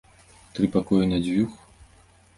Тры 0.59 0.69
пакоі 0.77 1.11
на 1.13 1.21
дзвюх? 1.27 1.53